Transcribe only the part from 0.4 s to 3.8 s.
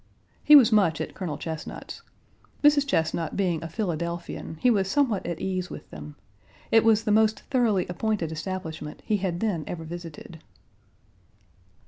He was much at Colonel Chesnut's. Mrs. Chesnut being a